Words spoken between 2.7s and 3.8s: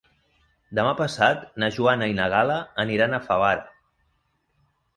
aniran a Favara.